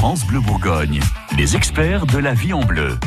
France 0.00 0.24
Bleu 0.24 0.40
Bourgogne, 0.40 0.98
les 1.36 1.56
experts 1.56 2.06
de 2.06 2.16
la 2.16 2.32
vie 2.32 2.54
en 2.54 2.64
bleu. 2.64 2.98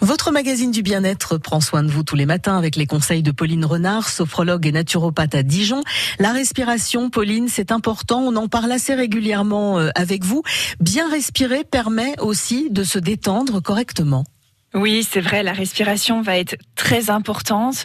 Votre 0.00 0.30
magazine 0.30 0.70
du 0.70 0.82
bien-être 0.82 1.36
prend 1.36 1.60
soin 1.60 1.82
de 1.82 1.90
vous 1.90 2.02
tous 2.02 2.16
les 2.16 2.24
matins 2.24 2.56
avec 2.56 2.76
les 2.76 2.86
conseils 2.86 3.22
de 3.22 3.32
Pauline 3.32 3.66
Renard, 3.66 4.08
sophrologue 4.08 4.66
et 4.66 4.72
naturopathe 4.72 5.34
à 5.34 5.42
Dijon. 5.42 5.82
La 6.18 6.32
respiration, 6.32 7.10
Pauline, 7.10 7.48
c'est 7.50 7.72
important. 7.72 8.20
On 8.20 8.36
en 8.36 8.48
parle 8.48 8.72
assez 8.72 8.94
régulièrement 8.94 9.80
euh, 9.80 9.90
avec 9.94 10.24
vous. 10.24 10.42
Bien 10.80 11.10
respirer 11.10 11.62
permet 11.64 12.18
aussi 12.20 12.70
de 12.70 12.84
se 12.84 12.98
détendre 12.98 13.60
correctement. 13.60 14.24
Oui, 14.74 15.06
c'est 15.08 15.20
vrai, 15.20 15.42
la 15.42 15.52
respiration 15.52 16.20
va 16.20 16.36
être 16.36 16.56
très 16.74 17.08
importante. 17.08 17.84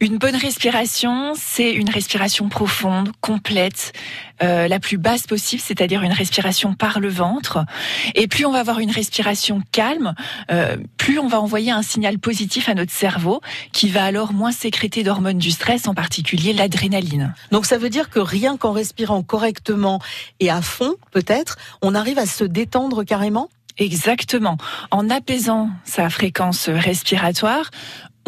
Une 0.00 0.18
bonne 0.18 0.36
respiration, 0.36 1.32
c'est 1.34 1.72
une 1.72 1.90
respiration 1.90 2.48
profonde, 2.48 3.10
complète, 3.20 3.92
euh, 4.42 4.68
la 4.68 4.78
plus 4.78 4.98
basse 4.98 5.26
possible, 5.26 5.60
c'est-à-dire 5.60 6.02
une 6.02 6.12
respiration 6.12 6.74
par 6.74 7.00
le 7.00 7.08
ventre. 7.08 7.64
Et 8.14 8.28
plus 8.28 8.46
on 8.46 8.52
va 8.52 8.60
avoir 8.60 8.78
une 8.78 8.92
respiration 8.92 9.62
calme, 9.72 10.14
euh, 10.52 10.76
plus 10.96 11.18
on 11.18 11.26
va 11.26 11.40
envoyer 11.40 11.72
un 11.72 11.82
signal 11.82 12.20
positif 12.20 12.68
à 12.68 12.74
notre 12.74 12.92
cerveau, 12.92 13.40
qui 13.72 13.88
va 13.88 14.04
alors 14.04 14.32
moins 14.32 14.52
sécréter 14.52 15.02
d'hormones 15.02 15.38
du 15.38 15.50
stress, 15.50 15.88
en 15.88 15.94
particulier 15.94 16.52
l'adrénaline. 16.52 17.34
Donc 17.50 17.66
ça 17.66 17.78
veut 17.78 17.90
dire 17.90 18.10
que 18.10 18.20
rien 18.20 18.56
qu'en 18.56 18.70
respirant 18.70 19.24
correctement 19.24 19.98
et 20.38 20.50
à 20.50 20.62
fond, 20.62 20.94
peut-être, 21.10 21.56
on 21.82 21.96
arrive 21.96 22.18
à 22.18 22.26
se 22.26 22.44
détendre 22.44 23.02
carrément? 23.02 23.48
Exactement. 23.78 24.58
En 24.90 25.08
apaisant 25.08 25.70
sa 25.84 26.10
fréquence 26.10 26.68
respiratoire, 26.68 27.70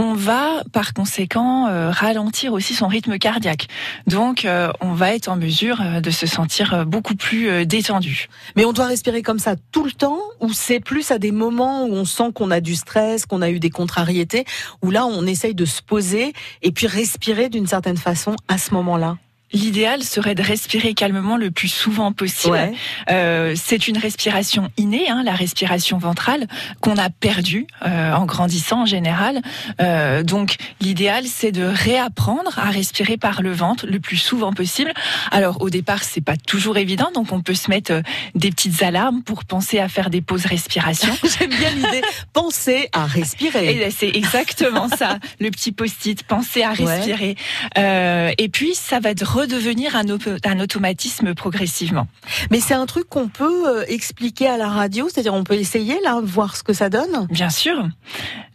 on 0.00 0.14
va 0.14 0.62
par 0.72 0.94
conséquent 0.94 1.66
euh, 1.68 1.90
ralentir 1.90 2.54
aussi 2.54 2.74
son 2.74 2.88
rythme 2.88 3.18
cardiaque. 3.18 3.66
Donc 4.06 4.44
euh, 4.44 4.72
on 4.80 4.92
va 4.92 5.14
être 5.14 5.28
en 5.28 5.36
mesure 5.36 5.80
euh, 5.82 6.00
de 6.00 6.10
se 6.10 6.26
sentir 6.26 6.86
beaucoup 6.86 7.14
plus 7.14 7.66
détendu. 7.66 8.28
Mais 8.56 8.64
on 8.64 8.72
doit 8.72 8.86
respirer 8.86 9.22
comme 9.22 9.38
ça 9.38 9.56
tout 9.72 9.84
le 9.84 9.92
temps 9.92 10.20
ou 10.40 10.52
c'est 10.52 10.80
plus 10.80 11.10
à 11.10 11.18
des 11.18 11.32
moments 11.32 11.84
où 11.84 11.92
on 11.92 12.04
sent 12.06 12.32
qu'on 12.34 12.50
a 12.50 12.60
du 12.60 12.76
stress, 12.76 13.26
qu'on 13.26 13.42
a 13.42 13.50
eu 13.50 13.60
des 13.60 13.70
contrariétés, 13.70 14.44
où 14.82 14.90
là 14.90 15.04
on 15.04 15.26
essaye 15.26 15.54
de 15.54 15.66
se 15.66 15.82
poser 15.82 16.32
et 16.62 16.72
puis 16.72 16.86
respirer 16.86 17.48
d'une 17.50 17.66
certaine 17.66 17.98
façon 17.98 18.36
à 18.48 18.56
ce 18.56 18.72
moment-là? 18.74 19.18
L'idéal 19.52 20.02
serait 20.02 20.34
de 20.34 20.42
respirer 20.42 20.94
calmement 20.94 21.36
le 21.36 21.50
plus 21.50 21.68
souvent 21.68 22.12
possible. 22.12 22.72
Euh, 23.10 23.54
c'est 23.56 23.88
une 23.88 23.98
respiration 23.98 24.70
innée, 24.76 25.08
hein, 25.08 25.22
la 25.24 25.34
respiration 25.34 25.98
ventrale, 25.98 26.46
qu'on 26.80 26.96
a 26.96 27.10
perdue 27.10 27.66
euh, 27.84 28.12
en 28.12 28.26
grandissant 28.26 28.82
en 28.82 28.86
général. 28.86 29.40
Euh, 29.80 30.22
donc 30.22 30.56
l'idéal, 30.80 31.24
c'est 31.26 31.52
de 31.52 31.64
réapprendre 31.64 32.58
à 32.58 32.70
respirer 32.70 33.16
par 33.16 33.42
le 33.42 33.52
ventre 33.52 33.86
le 33.86 33.98
plus 34.00 34.16
souvent 34.16 34.52
possible. 34.52 34.92
Alors 35.30 35.60
au 35.60 35.70
départ, 35.70 36.04
c'est 36.04 36.20
pas 36.20 36.36
toujours 36.36 36.76
évident, 36.76 37.10
donc 37.14 37.32
on 37.32 37.40
peut 37.40 37.54
se 37.54 37.70
mettre 37.70 37.92
euh, 37.92 38.02
des 38.34 38.50
petites 38.50 38.82
alarmes 38.82 39.22
pour 39.22 39.44
penser 39.44 39.78
à 39.78 39.88
faire 39.88 40.10
des 40.10 40.20
pauses 40.20 40.46
respiration. 40.46 41.12
J'aime 41.38 41.50
bien 41.50 41.70
l'idée. 41.70 42.02
penser 42.32 42.88
à 42.92 43.06
respirer. 43.06 43.74
Ben, 43.74 43.90
c'est 43.90 44.08
exactement 44.08 44.88
ça, 44.88 45.18
le 45.40 45.50
petit 45.50 45.72
post-it. 45.72 46.22
Penser 46.22 46.62
à 46.62 46.70
respirer. 46.70 47.36
Euh, 47.78 48.30
et 48.38 48.48
puis 48.48 48.74
ça 48.74 49.00
va 49.00 49.10
être 49.10 49.24
redevenir 49.40 49.96
un, 49.96 50.04
un 50.44 50.60
automatisme 50.60 51.34
progressivement. 51.34 52.06
Mais 52.50 52.60
c'est 52.60 52.74
un 52.74 52.86
truc 52.86 53.08
qu'on 53.08 53.28
peut 53.28 53.68
euh, 53.68 53.84
expliquer 53.88 54.48
à 54.48 54.56
la 54.56 54.68
radio, 54.68 55.08
c'est-à-dire 55.08 55.34
on 55.34 55.44
peut 55.44 55.54
essayer 55.54 55.98
là, 56.04 56.20
voir 56.22 56.56
ce 56.56 56.62
que 56.62 56.72
ça 56.72 56.88
donne 56.88 57.26
Bien 57.30 57.50
sûr. 57.50 57.88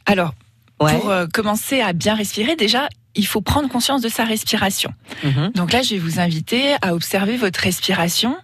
Alors, 0.06 0.34
pour 0.78 1.10
euh, 1.10 1.26
commencer 1.32 1.82
à 1.82 1.94
bien 1.94 2.16
respirer, 2.16 2.56
déjà, 2.56 2.90
il 3.16 3.26
faut 3.26 3.42
prendre 3.42 3.70
conscience 3.70 4.02
de 4.02 4.10
sa 4.10 4.26
respiration. 4.26 4.94
Mhm. 5.24 5.52
Donc 5.56 5.72
là, 5.72 5.82
je 5.82 5.92
vais 5.92 6.00
vous 6.00 6.20
inviter 6.20 6.76
à 6.82 6.94
observer 6.94 7.38
votre 7.38 7.60
respiration 7.60 8.36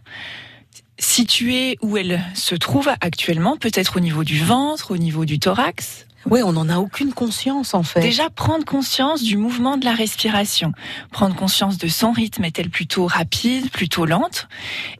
située 0.98 1.78
où 1.82 1.98
elle 1.98 2.22
se 2.36 2.56
trouve 2.56 2.90
actuellement, 3.02 3.58
peut-être 3.58 3.98
au 3.98 4.00
niveau 4.00 4.24
du 4.24 4.40
ventre, 4.40 4.92
au 4.92 4.98
niveau 4.98 5.26
du 5.26 5.40
thorax, 5.40 6.06
oui, 6.30 6.42
on 6.44 6.54
n'en 6.54 6.70
a 6.70 6.78
aucune 6.78 7.14
conscience 7.14 7.74
en 7.74 7.84
fait. 7.84 8.02
Déjà 8.02 8.30
prendre 8.30 8.66
conscience 8.66 9.24
du 9.24 9.38
mouvement 9.38 9.78
de 9.78 9.86
la 9.86 9.94
respiration, 9.94 10.72
prendre 11.12 11.36
conscience 11.36 11.78
de 11.78 11.88
son 11.88 12.12
rythme 12.12 12.44
est-elle 12.44 12.70
plutôt 12.70 13.08
rapide, 13.08 13.70
plutôt 13.72 14.06
lente, 14.06 14.48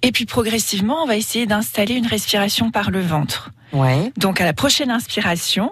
et 0.02 0.12
puis 0.12 0.26
progressivement 0.26 1.04
on 1.04 1.08
va 1.08 1.18
essayer 1.18 1.46
d'installer 1.46 1.96
une 1.96 2.08
respiration 2.08 2.72
par 2.72 2.92
le 2.92 3.02
ventre. 3.02 3.52
Ouais. 3.74 4.12
Donc 4.18 4.42
à 4.42 4.46
la 4.46 4.54
prochaine 4.54 4.92
inspiration, 4.92 5.72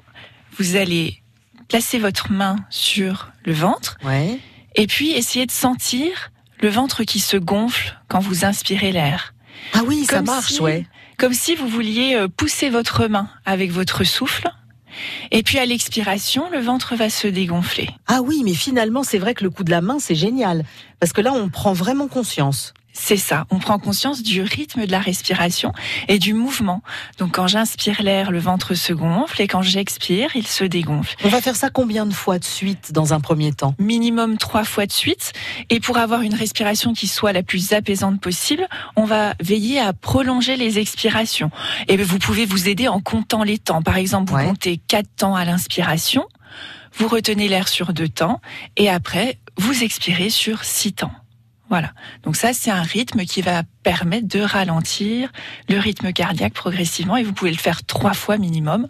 vous 0.58 0.76
allez 0.76 1.22
placer 1.68 2.00
votre 2.00 2.32
main 2.32 2.58
sur 2.70 3.32
le 3.44 3.54
ventre, 3.54 3.98
ouais. 4.04 4.40
et 4.76 4.88
puis 4.88 5.12
essayer 5.12 5.46
de 5.46 5.52
sentir 5.52 6.32
le 6.62 6.70
ventre 6.70 7.04
qui 7.04 7.20
se 7.20 7.38
gonfle 7.38 7.98
quand 8.08 8.20
vous 8.20 8.46
inspirez 8.46 8.92
l'air. 8.92 9.34
Ah 9.74 9.82
oui, 9.86 10.06
ça 10.06 10.22
marche, 10.22 10.60
ouais. 10.60 10.86
Comme 11.18 11.34
si 11.34 11.56
vous 11.56 11.68
vouliez 11.68 12.16
euh, 12.16 12.28
pousser 12.28 12.70
votre 12.70 13.08
main 13.08 13.30
avec 13.46 13.72
votre 13.72 14.04
souffle 14.06 14.50
et 15.32 15.44
puis 15.44 15.60
à 15.60 15.66
l'expiration, 15.66 16.50
le 16.50 16.60
ventre 16.60 16.96
va 16.96 17.10
se 17.10 17.28
dégonfler. 17.28 17.90
Ah 18.08 18.22
oui, 18.22 18.42
mais 18.44 18.54
finalement, 18.54 19.04
c'est 19.04 19.18
vrai 19.18 19.34
que 19.34 19.44
le 19.44 19.50
coup 19.50 19.64
de 19.64 19.72
la 19.72 19.82
main, 19.82 20.00
c'est 20.00 20.16
génial. 20.16 20.64
Parce 21.00 21.14
que 21.14 21.22
là, 21.22 21.32
on 21.34 21.50
prend 21.50 21.74
vraiment 21.74 22.08
conscience. 22.08 22.74
C'est 22.92 23.18
ça, 23.18 23.46
on 23.50 23.60
prend 23.60 23.80
conscience 23.80 24.24
du 24.24 24.42
rythme 24.42 24.86
de 24.86 24.92
la 24.92 25.00
respiration 25.00 25.72
et 26.08 26.20
du 26.20 26.34
mouvement. 26.34 26.82
Donc 27.18 27.36
quand 27.36 27.48
j'inspire 27.48 28.02
l'air, 28.02 28.32
le 28.32 28.40
ventre 28.40 28.74
se 28.74 28.94
gonfle 28.94 29.42
et 29.42 29.48
quand 29.48 29.62
j'expire, 29.62 30.36
il 30.36 30.46
se 30.46 30.64
dégonfle. 30.64 31.16
On 31.24 31.30
va 31.30 31.40
faire 31.40 31.56
ça 31.56 31.70
combien 31.70 32.06
de 32.06 32.14
fois 32.14 32.40
de 32.40 32.44
suite 32.44 32.92
dans 32.92 33.14
un 33.14 33.20
premier 33.20 33.54
temps? 33.54 33.74
Minimum 33.80 34.38
trois 34.38 34.64
fois 34.64 34.86
de 34.86 34.92
suite. 34.92 35.34
Et 35.70 35.80
pour 35.80 35.98
avoir 35.98 36.22
une 36.22 36.34
respiration 36.34 36.94
qui 36.94 37.08
soit 37.08 37.32
la 37.32 37.44
plus 37.44 37.74
apaisante 37.74 38.20
possible, 38.20 38.68
on 38.96 39.06
va 39.06 39.34
veiller 39.40 39.80
à 39.80 39.94
prolonger 39.94 40.58
les 40.58 40.78
expirations. 40.78 41.52
Et 41.88 41.98
vous 41.98 42.20
pouvez 42.20 42.46
vous 42.46 42.68
aider 42.68 42.88
en 42.88 43.00
comptant 43.00 43.44
les 43.44 43.60
temps. 43.60 43.82
Par 43.82 43.98
exemple, 43.98 44.34
vous 44.34 44.40
comptez 44.40 44.78
quatre 44.78 45.10
temps 45.16 45.36
à 45.36 45.46
l'inspiration, 45.46 46.26
vous 46.98 47.08
retenez 47.08 47.48
l'air 47.48 47.68
sur 47.68 47.94
deux 47.94 48.10
temps 48.10 48.42
et 48.78 48.90
après, 48.90 49.40
vous 49.58 49.84
expirez 49.84 50.30
sur 50.30 50.64
six 50.64 50.94
temps. 50.94 51.12
Voilà. 51.70 51.94
Donc 52.24 52.36
ça, 52.36 52.54
c'est 52.54 52.72
un 52.72 52.82
rythme 52.82 53.26
qui 53.26 53.42
va 53.42 53.64
permettre 53.84 54.28
de 54.28 54.40
ralentir 54.40 55.32
le 55.70 55.78
rythme 55.78 56.12
cardiaque 56.12 56.54
progressivement 56.54 57.16
et 57.16 57.24
vous 57.24 57.34
pouvez 57.34 57.52
le 57.52 57.58
faire 57.58 57.84
trois 57.86 58.14
fois 58.14 58.38
minimum, 58.38 58.88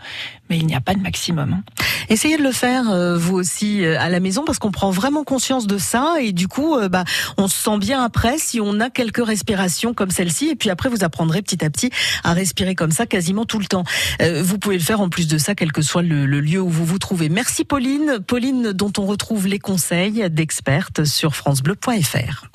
mais 0.49 0.57
il 0.57 0.65
n'y 0.65 0.75
a 0.75 0.81
pas 0.81 0.93
de 0.93 1.01
maximum. 1.01 1.53
Hein. 1.53 1.63
Essayez 2.09 2.37
de 2.37 2.43
le 2.43 2.51
faire 2.51 2.89
euh, 2.89 3.17
vous 3.17 3.35
aussi 3.35 3.85
euh, 3.85 3.99
à 3.99 4.09
la 4.09 4.19
maison 4.19 4.43
parce 4.43 4.57
qu'on 4.57 4.71
prend 4.71 4.89
vraiment 4.89 5.23
conscience 5.23 5.67
de 5.67 5.77
ça 5.77 6.15
et 6.19 6.31
du 6.31 6.47
coup, 6.47 6.75
euh, 6.75 6.89
bah, 6.89 7.03
on 7.37 7.47
se 7.47 7.55
sent 7.55 7.77
bien 7.77 8.03
après 8.03 8.39
si 8.39 8.59
on 8.59 8.79
a 8.79 8.89
quelques 8.89 9.23
respirations 9.23 9.93
comme 9.93 10.09
celle-ci 10.09 10.49
et 10.49 10.55
puis 10.55 10.71
après 10.71 10.89
vous 10.89 11.03
apprendrez 11.03 11.43
petit 11.43 11.63
à 11.63 11.69
petit 11.69 11.91
à 12.23 12.33
respirer 12.33 12.73
comme 12.73 12.91
ça 12.91 13.05
quasiment 13.05 13.45
tout 13.45 13.59
le 13.59 13.65
temps. 13.65 13.83
vous 14.19 14.57
pouvez 14.57 14.77
le 14.77 14.83
faire 14.83 15.01
en 15.01 15.09
plus 15.09 15.27
de 15.27 15.37
ça, 15.37 15.53
quel 15.53 15.71
que 15.71 15.81
soit 15.81 16.01
le, 16.01 16.25
le 16.25 16.39
lieu 16.39 16.59
où 16.59 16.69
vous 16.69 16.85
vous 16.85 16.99
trouvez. 16.99 17.29
Merci 17.29 17.63
Pauline, 17.63 18.19
Pauline 18.25 18.71
dont 18.71 18.91
on 18.97 19.05
retrouve 19.05 19.47
les 19.47 19.59
conseils 19.59 20.29
d'expertes 20.29 21.05
sur 21.05 21.35
francebleu.fr. 21.35 22.49